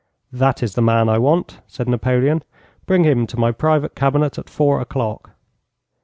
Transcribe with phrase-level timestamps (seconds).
[0.31, 2.43] '"That is the man I want," said Napoleon.
[2.87, 5.29] "Bring him to my private cabinet at four o'clock."